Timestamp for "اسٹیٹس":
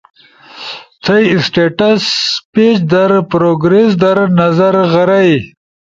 1.35-2.03